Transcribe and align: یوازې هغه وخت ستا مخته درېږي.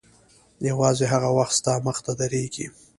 یوازې 0.69 1.05
هغه 1.13 1.29
وخت 1.37 1.53
ستا 1.59 1.73
مخته 1.87 2.11
درېږي. 2.19 2.67